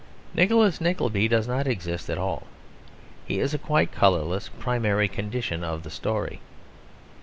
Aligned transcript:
Nicholas 0.33 0.81
Nickleby 0.81 1.27
does 1.27 1.47
not 1.47 1.67
exist 1.67 2.09
at 2.09 2.17
all; 2.17 2.47
he 3.23 3.37
is 3.39 3.53
a 3.53 3.59
quite 3.59 3.91
colourless 3.91 4.49
primary 4.57 5.07
condition 5.07 5.63
of 5.63 5.83
the 5.83 5.91
story. 5.91 6.41